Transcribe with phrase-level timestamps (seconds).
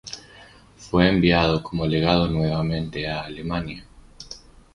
[0.77, 3.85] Fue enviado como legado nuevamente a Alemania.